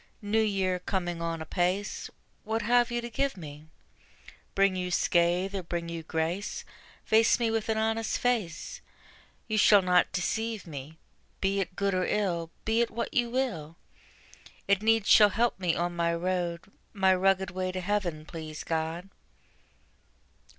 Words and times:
New 0.23 0.41
Year 0.41 0.79
coming 0.79 1.21
on 1.21 1.43
apace 1.43 2.09
What 2.43 2.63
have 2.63 2.89
you 2.89 3.01
to 3.01 3.09
give 3.11 3.37
me? 3.37 3.67
Bring 4.55 4.75
you 4.75 4.89
scathe, 4.89 5.53
or 5.53 5.61
bring 5.61 5.89
you 5.89 6.01
grace, 6.01 6.65
Face 7.05 7.39
me 7.39 7.51
with 7.51 7.69
an 7.69 7.77
honest 7.77 8.17
face; 8.17 8.81
You 9.47 9.59
shall 9.59 9.83
not 9.83 10.11
deceive 10.11 10.65
me: 10.65 10.97
Be 11.39 11.59
it 11.59 11.75
good 11.75 11.93
or 11.93 12.05
ill, 12.07 12.49
be 12.65 12.81
it 12.81 12.89
what 12.89 13.13
you 13.13 13.29
will, 13.29 13.75
It 14.67 14.81
needs 14.81 15.07
shall 15.07 15.29
help 15.29 15.59
me 15.59 15.75
on 15.75 15.95
my 15.95 16.15
road, 16.15 16.61
My 16.93 17.13
rugged 17.13 17.51
way 17.51 17.71
to 17.71 17.79
heaven, 17.79 18.25
please 18.25 18.63
God. 18.63 19.07